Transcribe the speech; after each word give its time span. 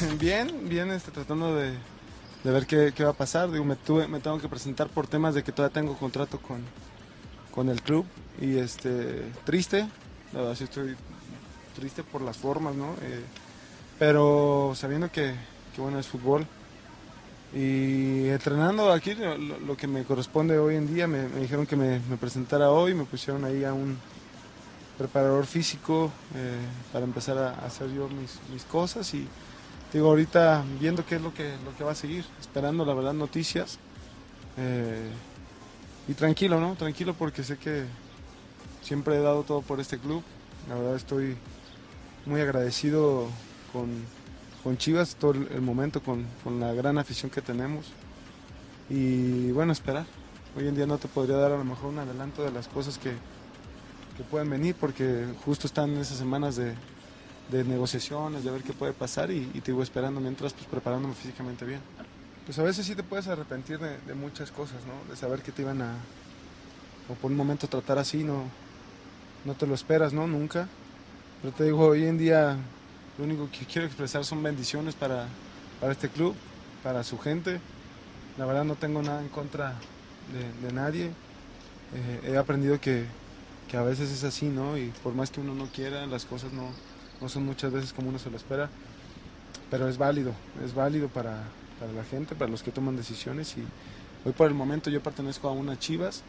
Bien, 0.18 0.68
bien, 0.68 0.90
este, 0.90 1.10
tratando 1.10 1.54
de, 1.54 1.72
de 2.44 2.50
ver 2.50 2.66
qué, 2.66 2.92
qué 2.94 3.04
va 3.04 3.10
a 3.10 3.14
pasar. 3.14 3.50
Digo, 3.50 3.64
me, 3.64 3.76
tuve, 3.76 4.08
me 4.08 4.20
tengo 4.20 4.38
que 4.38 4.48
presentar 4.48 4.88
por 4.88 5.06
temas 5.06 5.34
de 5.34 5.42
que 5.42 5.52
todavía 5.52 5.74
tengo 5.74 5.96
contrato 5.96 6.40
con, 6.40 6.62
con 7.50 7.68
el 7.68 7.82
club. 7.82 8.06
Y 8.40 8.56
este 8.56 9.30
triste, 9.44 9.88
la 10.32 10.40
verdad 10.40 10.54
sí 10.54 10.64
estoy 10.64 10.96
triste 11.76 12.02
por 12.02 12.22
las 12.22 12.38
formas, 12.38 12.74
¿no? 12.74 12.94
Eh, 13.02 13.24
pero 13.98 14.72
sabiendo 14.74 15.10
que, 15.10 15.34
que, 15.74 15.80
bueno 15.80 15.98
es 15.98 16.06
fútbol. 16.06 16.46
Y 17.54 18.28
entrenando 18.28 18.92
aquí 18.92 19.14
lo, 19.14 19.76
que 19.76 19.86
me 19.86 20.04
corresponde 20.04 20.56
hoy 20.58 20.76
en 20.76 20.92
día, 20.92 21.06
me, 21.08 21.28
dijeron 21.28 21.66
que 21.66 21.76
me, 21.76 22.00
presentara 22.16 22.70
hoy, 22.70 22.94
me 22.94 23.04
pusieron 23.04 23.44
ahí 23.44 23.64
a 23.64 23.74
un 23.74 23.98
preparador 24.96 25.46
físico 25.46 26.10
eh, 26.36 26.58
para 26.92 27.04
empezar 27.04 27.36
a 27.38 27.66
hacer 27.66 27.92
yo 27.92 28.08
mis 28.08 28.64
cosas. 28.70 29.12
Y 29.14 29.26
digo, 29.92 30.08
ahorita 30.08 30.64
viendo 30.78 31.04
qué 31.04 31.16
es 31.16 31.22
lo 31.22 31.34
que, 31.34 31.54
lo 31.64 31.76
que 31.76 31.84
va 31.84 31.92
a 31.92 31.96
seguir, 31.96 32.24
esperando 32.40 32.84
la 32.84 32.94
verdad 32.94 33.12
noticias. 33.12 33.78
Eh, 34.56 35.10
y 36.08 36.14
tranquilo, 36.14 36.60
¿no? 36.60 36.74
Tranquilo 36.74 37.14
porque 37.14 37.42
sé 37.42 37.56
que 37.56 37.84
siempre 38.82 39.16
he 39.16 39.20
dado 39.20 39.42
todo 39.42 39.62
por 39.62 39.80
este 39.80 39.98
club. 39.98 40.22
La 40.68 40.74
verdad 40.74 40.96
estoy 40.96 41.36
muy 42.26 42.40
agradecido 42.40 43.28
con, 43.72 43.88
con 44.62 44.76
Chivas, 44.76 45.16
todo 45.16 45.32
el 45.32 45.60
momento, 45.60 46.02
con, 46.02 46.26
con, 46.42 46.60
la 46.60 46.72
gran 46.72 46.98
afición 46.98 47.30
que 47.30 47.40
tenemos. 47.40 47.86
Y 48.88 49.50
bueno, 49.52 49.72
esperar. 49.72 50.06
Hoy 50.56 50.66
en 50.66 50.74
día 50.74 50.86
no 50.86 50.98
te 50.98 51.06
podría 51.06 51.36
dar 51.36 51.52
a 51.52 51.58
lo 51.58 51.64
mejor 51.64 51.90
un 51.90 52.00
adelanto 52.00 52.42
de 52.42 52.50
las 52.50 52.66
cosas 52.66 52.98
que, 52.98 53.10
que 54.16 54.24
pueden 54.28 54.50
venir 54.50 54.74
porque 54.74 55.26
justo 55.44 55.68
están 55.68 55.96
esas 55.96 56.18
semanas 56.18 56.56
de, 56.56 56.74
de 57.50 57.64
negociaciones, 57.64 58.44
de 58.44 58.50
ver 58.50 58.62
qué 58.62 58.72
puede 58.72 58.92
pasar 58.92 59.30
y, 59.30 59.50
y, 59.54 59.60
te 59.60 59.72
iba 59.72 59.82
esperando 59.82 60.20
mientras 60.20 60.52
pues 60.52 60.66
preparándome 60.66 61.14
físicamente 61.14 61.64
bien. 61.64 61.80
Pues 62.44 62.58
a 62.58 62.62
veces 62.62 62.86
sí 62.86 62.94
te 62.94 63.02
puedes 63.02 63.26
arrepentir 63.28 63.78
de, 63.78 63.98
de, 63.98 64.14
muchas 64.14 64.50
cosas, 64.50 64.78
¿no? 64.86 65.10
De 65.10 65.16
saber 65.16 65.42
que 65.42 65.52
te 65.52 65.62
iban 65.62 65.82
a, 65.82 65.94
o 67.08 67.14
por 67.14 67.30
un 67.30 67.36
momento 67.36 67.68
tratar 67.68 67.98
así, 67.98 68.24
no, 68.24 68.44
no 69.44 69.54
te 69.54 69.66
lo 69.66 69.74
esperas, 69.74 70.12
¿no? 70.12 70.26
Nunca. 70.26 70.68
Pero 71.42 71.54
te 71.54 71.64
digo, 71.64 71.86
hoy 71.86 72.04
en 72.04 72.18
día 72.18 72.56
lo 73.18 73.24
único 73.24 73.50
que 73.50 73.66
quiero 73.66 73.86
expresar 73.86 74.24
son 74.24 74.42
bendiciones 74.42 74.94
para, 74.94 75.26
para 75.80 75.92
este 75.92 76.08
club, 76.08 76.34
para 76.82 77.02
su 77.04 77.18
gente. 77.18 77.60
La 78.38 78.46
verdad 78.46 78.64
no 78.64 78.76
tengo 78.76 79.02
nada 79.02 79.20
en 79.20 79.28
contra 79.28 79.74
de, 80.32 80.66
de 80.66 80.72
nadie. 80.72 81.10
Eh, 81.94 82.32
he 82.32 82.36
aprendido 82.36 82.80
que, 82.80 83.04
que 83.68 83.76
a 83.76 83.82
veces 83.82 84.10
es 84.10 84.24
así, 84.24 84.46
¿no? 84.46 84.78
Y 84.78 84.92
por 85.02 85.14
más 85.14 85.30
que 85.30 85.40
uno 85.40 85.54
no 85.54 85.66
quiera, 85.66 86.06
las 86.06 86.24
cosas 86.24 86.52
no, 86.52 86.70
no 87.20 87.28
son 87.28 87.44
muchas 87.44 87.72
veces 87.72 87.92
como 87.92 88.08
uno 88.08 88.18
se 88.18 88.30
lo 88.30 88.36
espera, 88.36 88.68
pero 89.70 89.88
es 89.88 89.98
válido, 89.98 90.32
es 90.64 90.74
válido 90.74 91.08
para, 91.08 91.44
para, 91.78 91.92
la 91.92 92.04
gente, 92.04 92.34
para 92.34 92.50
los 92.50 92.62
que 92.62 92.70
toman 92.70 92.96
decisiones 92.96 93.56
y 93.56 93.64
hoy 94.26 94.32
por 94.32 94.48
el 94.48 94.54
momento 94.54 94.90
yo 94.90 95.02
pertenezco 95.02 95.48
a 95.48 95.52
una 95.52 95.78
Chivas, 95.78 96.22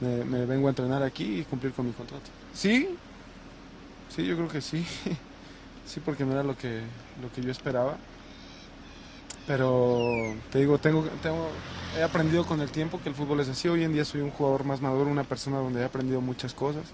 me, 0.00 0.24
me 0.24 0.46
vengo 0.46 0.66
a 0.66 0.70
entrenar 0.70 1.02
aquí 1.02 1.40
y 1.40 1.44
cumplir 1.44 1.72
con 1.72 1.86
mi 1.86 1.92
contrato. 1.92 2.24
Sí, 2.54 2.88
sí, 4.14 4.26
yo 4.26 4.36
creo 4.36 4.48
que 4.48 4.60
sí, 4.60 4.84
sí, 5.86 6.00
porque 6.04 6.24
no 6.24 6.32
era 6.32 6.42
lo 6.42 6.56
que, 6.56 6.80
lo 7.20 7.30
que 7.32 7.42
yo 7.42 7.50
esperaba, 7.50 7.96
pero 9.46 10.34
te 10.50 10.60
digo, 10.60 10.78
tengo, 10.78 11.04
tengo, 11.22 11.48
he 11.98 12.02
aprendido 12.02 12.46
con 12.46 12.60
el 12.60 12.70
tiempo 12.70 13.00
que 13.02 13.08
el 13.08 13.14
fútbol 13.14 13.40
es 13.40 13.48
así, 13.48 13.68
hoy 13.68 13.84
en 13.84 13.92
día 13.92 14.04
soy 14.04 14.20
un 14.20 14.30
jugador 14.30 14.64
más 14.64 14.80
maduro, 14.80 15.10
una 15.10 15.24
persona 15.24 15.58
donde 15.58 15.80
he 15.80 15.84
aprendido 15.84 16.20
muchas 16.20 16.54
cosas. 16.54 16.84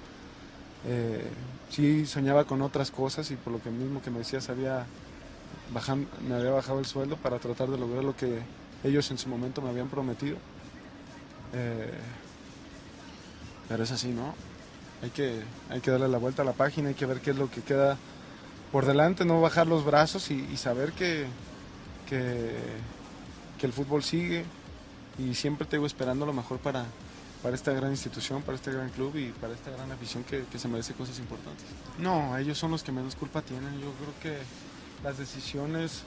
Eh, 0.87 1.29
sí 1.71 2.07
soñaba 2.07 2.45
con 2.45 2.63
otras 2.63 2.91
cosas 2.91 3.31
y 3.31 3.37
por 3.37 3.53
lo 3.53 3.63
que 3.63 3.71
mismo 3.71 4.01
que 4.01 4.11
me 4.11 4.19
decías 4.19 4.49
había 4.49 4.87
bajan, 5.73 6.07
me 6.27 6.35
había 6.35 6.51
bajado 6.51 6.79
el 6.79 6.87
sueldo 6.87 7.17
para 7.17 7.39
tratar 7.39 7.69
de 7.69 7.79
lograr 7.79 8.05
lo 8.05 8.17
que 8.17 8.41
ellos 8.85 9.11
en 9.11 9.19
su 9.19 9.29
momento 9.29 9.61
me 9.61 9.71
habían 9.71 9.89
prometido. 9.89 10.37
Eh, 11.53 11.93
pero 13.69 13.83
es 13.83 13.91
así, 13.91 14.09
¿no? 14.09 14.35
Hay 15.03 15.11
que, 15.11 15.43
hay 15.71 15.81
que 15.81 15.91
darle 15.91 16.09
la 16.09 16.19
vuelta 16.19 16.43
a 16.43 16.45
la 16.45 16.53
página, 16.53 16.89
hay 16.89 16.95
que 16.95 17.07
ver 17.07 17.21
qué 17.21 17.31
es 17.31 17.37
lo 17.37 17.51
que 17.51 17.61
queda 17.61 17.97
por 18.73 18.87
delante, 18.87 19.25
no 19.25 19.41
bajar 19.41 19.67
los 19.67 19.85
brazos 19.85 20.31
y, 20.31 20.57
saber 20.57 20.93
que, 20.93 21.27
que, 22.09 22.57
que, 23.59 23.67
el 23.67 23.73
fútbol 23.73 24.03
sigue 24.03 24.45
y 25.19 25.35
siempre 25.35 25.67
te 25.67 25.83
esperando 25.85 26.27
lo 26.27 26.33
mejor 26.33 26.59
para, 26.59 26.85
para 27.43 27.55
esta 27.55 27.73
gran 27.73 27.91
institución, 27.91 28.43
para 28.43 28.57
este 28.57 28.73
gran 28.73 28.91
club 28.91 29.17
y 29.17 29.31
para 29.33 29.55
esta 29.55 29.71
gran 29.71 29.91
afición 29.93 30.25
que, 30.25 30.45
que, 30.45 30.59
se 30.59 30.69
merece 30.69 30.95
cosas 30.95 31.19
importantes. 31.19 31.65
No, 31.99 32.37
ellos 32.37 32.59
son 32.59 32.71
los 32.73 32.83
que 32.83 32.93
menos 32.93 33.15
culpa 33.15 33.43
tienen. 33.43 33.81
Yo 33.81 33.93
creo 33.93 34.15
que 34.23 34.39
las 35.05 35.19
decisiones 35.19 36.03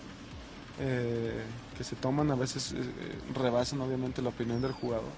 eh, 0.79 1.43
que 1.77 1.83
se 1.83 1.95
toman 1.95 2.31
a 2.31 2.35
veces 2.35 2.73
eh, 2.73 2.77
rebasan 3.33 3.81
obviamente 3.81 4.21
la 4.21 4.29
opinión 4.29 4.61
del 4.61 4.71
jugador. 4.71 5.11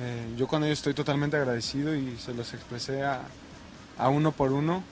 Eh, 0.00 0.34
yo 0.36 0.48
con 0.48 0.64
ellos 0.64 0.78
estoy 0.78 0.94
totalmente 0.94 1.36
agradecido 1.36 1.94
y 1.94 2.16
se 2.18 2.34
los 2.34 2.52
expresé 2.54 3.02
a, 3.02 3.22
a, 3.98 4.08
uno 4.08 4.32
por 4.32 4.52
uno. 4.52 4.82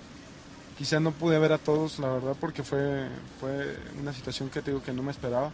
Quizá 0.79 1.01
no 1.01 1.11
pude 1.11 1.39
ver 1.39 1.53
a 1.53 1.59
todos, 1.59 1.99
la 1.99 2.09
verdad, 2.09 2.37
porque 2.41 2.63
fue, 2.63 3.09
fue 3.41 3.77
una 4.01 4.13
situación 4.13 4.49
que 4.49 4.63
te 4.63 4.71
digo 4.71 4.83
que 4.83 4.93
no 4.93 5.03
me 5.03 5.11
esperaba 5.11 5.51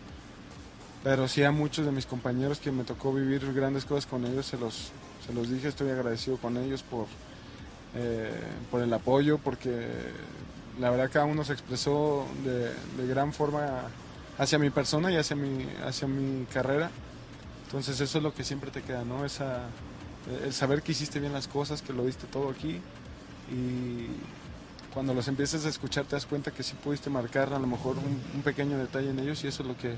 pero 1.04 1.28
sí 1.28 1.42
a 1.42 1.50
muchos 1.52 1.86
de 1.86 1.92
mis 1.92 2.06
compañeros 2.06 2.58
que 2.58 2.72
me 2.72 2.84
tocó 2.84 3.12
vivir 3.12 3.52
grandes 3.52 3.84
cosas 3.84 4.06
con 4.06 4.24
ellos, 4.26 4.46
se 4.46 4.58
los, 4.58 4.90
se 5.26 5.32
los 5.32 5.50
dije, 5.50 5.68
estoy 5.68 5.90
agradecido 5.90 6.36
con 6.36 6.56
ellos 6.56 6.82
por, 6.82 7.06
eh, 7.94 8.32
por 8.70 8.82
el 8.82 8.92
apoyo, 8.92 9.38
porque 9.38 9.88
la 10.78 10.90
verdad 10.90 11.10
cada 11.12 11.24
uno 11.24 11.44
se 11.44 11.52
expresó 11.52 12.26
de, 12.44 13.06
gran 13.06 13.32
forma 13.32 13.82
hacia 14.38 14.58
mi 14.58 14.70
persona 14.70 15.10
y 15.10 15.16
hacia 15.16 15.36
mi, 15.36 15.66
hacia 15.84 16.08
mi 16.08 16.44
carrera. 16.46 16.90
Entonces 17.66 18.00
eso 18.00 18.18
es 18.18 18.24
lo 18.24 18.34
que 18.34 18.44
siempre 18.44 18.70
te 18.70 18.82
queda, 18.82 19.04
¿no? 19.04 19.24
Esa, 19.24 19.64
el 20.44 20.52
saber 20.52 20.82
que 20.82 20.92
hiciste 20.92 21.20
bien 21.20 21.32
las 21.32 21.48
cosas, 21.48 21.82
que 21.82 21.92
lo 21.92 22.04
diste 22.04 22.26
todo 22.26 22.50
aquí 22.50 22.80
y 23.50 24.06
cuando 24.92 25.14
los 25.14 25.28
empiezas 25.28 25.64
a 25.64 25.68
escuchar 25.68 26.04
te 26.04 26.16
das 26.16 26.26
cuenta 26.26 26.50
que 26.50 26.62
sí 26.62 26.74
pudiste 26.82 27.10
marcar 27.10 27.52
a 27.52 27.58
lo 27.58 27.66
mejor 27.66 27.96
un, 27.98 28.42
pequeño 28.42 28.78
detalle 28.78 29.10
en 29.10 29.18
ellos 29.18 29.44
y 29.44 29.48
eso 29.48 29.62
es 29.62 29.68
lo 29.68 29.76
que 29.76 29.96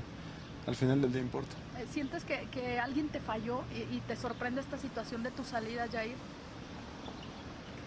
al 0.67 0.75
final 0.75 1.01
del 1.01 1.11
día 1.11 1.21
importa. 1.21 1.55
Eh, 1.77 1.85
¿Sientes 1.91 2.23
que, 2.23 2.79
alguien 2.79 3.09
te 3.09 3.19
falló 3.19 3.61
y, 3.91 3.99
te 4.01 4.15
sorprende 4.15 4.61
esta 4.61 4.77
situación 4.77 5.23
de 5.23 5.31
tu 5.31 5.43
salida, 5.43 5.87
Jair? 5.91 6.15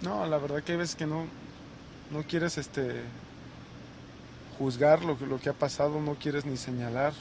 No, 0.03 0.27
la 0.27 0.39
verdad 0.39 0.63
que 0.63 0.73
hay 0.73 0.79
veces 0.79 0.97
que 0.97 1.07
no, 1.07 1.27
no 2.11 2.23
quieres 2.25 2.59
este, 2.59 3.03
juzgar 4.59 5.05
lo, 5.05 5.17
lo 5.27 5.39
que 5.41 5.49
ha 5.49 5.55
pasado, 5.55 6.01
no 6.01 6.15
quieres 6.15 6.45
ni 6.45 6.57
señalar. 6.57 7.13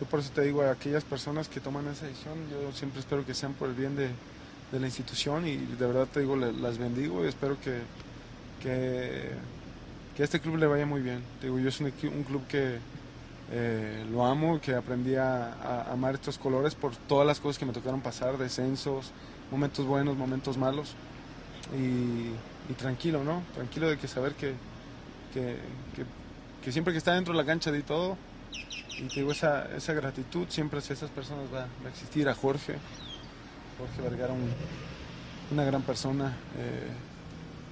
Yo 0.00 0.06
por 0.06 0.20
eso 0.20 0.30
te 0.34 0.42
digo 0.42 0.62
a 0.62 0.70
aquellas 0.70 1.04
personas 1.04 1.48
que 1.48 1.60
toman 1.60 1.86
esa 1.88 2.06
decisión, 2.06 2.38
yo 2.50 2.72
siempre 2.72 3.00
espero 3.00 3.26
que 3.26 3.34
sean 3.34 3.52
por 3.52 3.68
el 3.68 3.74
bien 3.74 3.96
de, 3.96 4.08
la 4.72 4.86
institución 4.86 5.46
y 5.46 5.56
de 5.56 5.86
verdad 5.86 6.06
te 6.06 6.20
digo, 6.20 6.36
las 6.36 6.78
bendigo 6.78 7.24
y 7.24 7.28
espero 7.28 7.56
que, 7.60 7.80
que, 8.62 9.32
a 10.18 10.24
este 10.24 10.40
club 10.40 10.56
le 10.56 10.66
vaya 10.66 10.86
muy 10.86 11.02
bien. 11.02 11.22
digo, 11.42 11.58
yo 11.58 11.68
es 11.68 11.80
un, 11.80 11.90
club 11.90 12.46
que 12.46 12.78
eh, 13.52 14.06
lo 14.10 14.24
amo, 14.24 14.60
que 14.60 14.74
aprendí 14.74 15.16
a, 15.16 15.90
amar 15.90 16.14
estos 16.14 16.38
colores 16.38 16.74
por 16.74 16.94
todas 16.94 17.26
las 17.26 17.40
cosas 17.40 17.58
que 17.58 17.66
me 17.66 17.72
tocaron 17.72 18.00
pasar, 18.00 18.38
descensos, 18.38 19.10
momentos 19.50 19.86
buenos, 19.86 20.16
momentos 20.16 20.56
malos. 20.56 20.94
Y, 21.76 22.30
tranquilo, 22.74 23.24
¿no? 23.24 23.42
Tranquilo 23.54 23.88
de 23.88 23.98
que 23.98 24.06
saber 24.06 24.34
que, 24.34 24.54
que, 25.34 26.72
siempre 26.72 26.92
que 26.92 26.98
está 26.98 27.14
dentro 27.14 27.32
de 27.34 27.38
la 27.38 27.44
cancha 27.44 27.72
de 27.72 27.82
todo, 27.82 28.16
y 28.96 29.08
te 29.08 29.28
esa, 29.28 29.68
esa 29.74 29.92
gratitud 29.92 30.46
siempre 30.48 30.78
hacia 30.78 30.92
esas 30.92 31.10
personas 31.10 31.46
va, 31.52 31.62
a 31.62 31.88
existir. 31.88 32.28
A 32.28 32.34
Jorge, 32.34 32.76
Jorge 33.76 34.08
Vergara, 34.08 34.34
una 35.50 35.64
gran 35.64 35.82
persona. 35.82 36.36
Eh, 36.58 36.90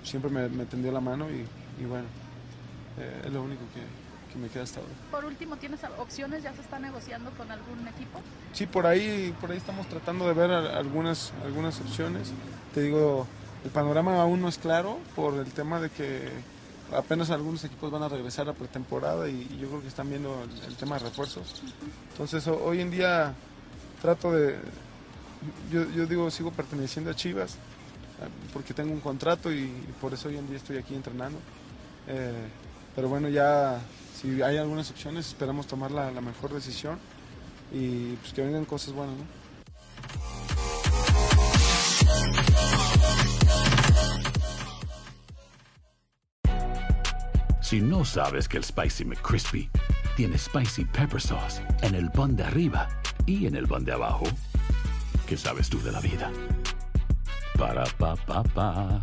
siempre 0.02 0.30
me, 0.30 0.64
tendió 0.66 0.90
la 0.90 1.00
mano 1.00 1.26
y, 1.30 1.84
bueno, 1.84 2.06
eh, 2.98 3.22
es 3.24 3.32
lo 3.32 3.42
único 3.42 3.62
que, 3.74 4.07
me 4.36 4.48
queda 4.48 4.64
hasta 4.64 4.80
ahora. 4.80 4.92
Por 5.10 5.24
último, 5.24 5.56
¿tienes 5.56 5.80
opciones? 5.98 6.42
¿Ya 6.42 6.52
se 6.52 6.60
está 6.60 6.78
negociando 6.78 7.30
con 7.30 7.50
algún 7.50 7.86
equipo? 7.88 8.20
Sí, 8.52 8.66
por 8.66 8.86
ahí, 8.86 9.34
por 9.40 9.50
ahí 9.50 9.56
estamos 9.56 9.86
tratando 9.88 10.26
de 10.26 10.34
ver 10.34 10.50
algunas, 10.50 11.32
algunas 11.44 11.80
opciones. 11.80 12.32
Te 12.74 12.82
digo, 12.82 13.26
el 13.64 13.70
panorama 13.70 14.20
aún 14.20 14.40
no 14.40 14.48
es 14.48 14.58
claro 14.58 14.98
por 15.16 15.34
el 15.34 15.50
tema 15.52 15.80
de 15.80 15.90
que 15.90 16.28
apenas 16.94 17.30
algunos 17.30 17.64
equipos 17.64 17.90
van 17.90 18.02
a 18.02 18.08
regresar 18.08 18.48
a 18.48 18.52
pretemporada 18.52 19.28
y, 19.28 19.58
yo 19.60 19.68
creo 19.68 19.82
que 19.82 19.88
están 19.88 20.08
viendo 20.08 20.44
el, 20.66 20.76
tema 20.76 20.98
de 20.98 21.06
refuerzos. 21.06 21.62
Entonces 22.12 22.46
hoy 22.46 22.80
en 22.80 22.90
día 22.90 23.34
trato 24.02 24.32
de, 24.32 24.58
yo, 25.70 25.88
yo 25.90 26.06
digo, 26.06 26.30
sigo 26.30 26.50
perteneciendo 26.50 27.10
a 27.10 27.14
Chivas, 27.14 27.56
porque 28.52 28.74
tengo 28.74 28.92
un 28.92 29.00
contrato 29.00 29.52
y, 29.52 29.66
por 30.00 30.12
eso 30.12 30.28
hoy 30.28 30.36
en 30.36 30.48
día 30.48 30.56
estoy 30.56 30.78
aquí 30.78 30.94
entrenando. 30.94 31.38
Eh, 32.06 32.48
pero 32.94 33.08
bueno, 33.08 33.28
ya 33.28 33.80
si 34.20 34.42
hay 34.42 34.56
algunas 34.56 34.90
opciones, 34.90 35.28
esperamos 35.28 35.66
tomar 35.66 35.92
la, 35.92 36.10
mejor 36.20 36.52
decisión 36.52 36.98
y 37.72 38.14
pues 38.16 38.32
que 38.32 38.42
vengan 38.42 38.64
cosas 38.64 38.92
buenas. 38.92 39.14
Si 47.60 47.80
no 47.80 48.04
sabes 48.04 48.48
que 48.48 48.56
el 48.56 48.64
Spicy 48.64 49.04
McCrispy 49.04 49.70
tiene 50.16 50.38
Spicy 50.38 50.86
Pepper 50.86 51.20
Sauce 51.20 51.62
en 51.82 51.94
el 51.94 52.10
pan 52.10 52.34
de 52.34 52.44
arriba 52.44 52.88
y 53.26 53.46
en 53.46 53.54
el 53.54 53.68
pan 53.68 53.84
de 53.84 53.92
abajo, 53.92 54.24
¿qué 55.28 55.36
sabes 55.36 55.68
tú 55.68 55.80
de 55.82 55.92
la 55.92 56.00
vida? 56.00 56.32
Para 57.56 57.84
pa 57.98 58.16
pa 58.16 58.42
pa 58.42 59.02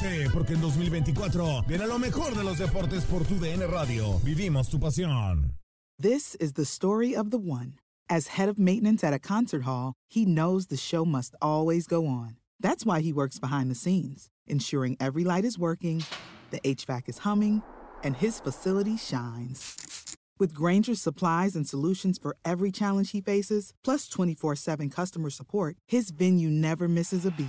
Prepárate 0.00 0.30
porque 0.32 0.54
en 0.54 0.60
2024 0.60 1.62
viene 1.66 1.86
lo 1.86 1.98
mejor 1.98 2.34
de 2.34 2.44
los 2.44 2.58
deportes 2.58 3.04
por 3.04 3.24
tu 3.24 3.38
DN 3.38 3.66
Radio. 3.66 4.18
Vivimos 4.24 4.68
tu 4.68 4.78
pasión. 4.78 5.52
This 5.98 6.34
is 6.36 6.54
the 6.54 6.64
story 6.64 7.14
of 7.14 7.30
the 7.30 7.38
one. 7.38 7.74
As 8.08 8.28
head 8.28 8.48
of 8.48 8.58
maintenance 8.58 9.04
at 9.04 9.12
a 9.12 9.18
concert 9.18 9.62
hall, 9.62 9.94
he 10.08 10.24
knows 10.24 10.66
the 10.66 10.76
show 10.76 11.04
must 11.04 11.34
always 11.40 11.86
go 11.86 12.06
on. 12.06 12.36
That's 12.58 12.84
why 12.84 13.00
he 13.00 13.12
works 13.12 13.38
behind 13.38 13.70
the 13.70 13.74
scenes, 13.74 14.28
ensuring 14.46 14.96
every 14.98 15.24
light 15.24 15.44
is 15.44 15.58
working, 15.58 16.04
the 16.50 16.60
HVAC 16.60 17.08
is 17.08 17.18
humming, 17.18 17.62
and 18.02 18.16
his 18.16 18.40
facility 18.40 18.96
shines. 18.96 20.16
With 20.38 20.54
Granger's 20.54 21.02
supplies 21.02 21.54
and 21.54 21.68
solutions 21.68 22.18
for 22.18 22.36
every 22.44 22.72
challenge 22.72 23.10
he 23.10 23.20
faces, 23.20 23.74
plus 23.84 24.08
24 24.08 24.56
7 24.56 24.90
customer 24.90 25.30
support, 25.30 25.76
his 25.86 26.10
venue 26.10 26.48
never 26.48 26.88
misses 26.88 27.26
a 27.26 27.30
beat. 27.30 27.48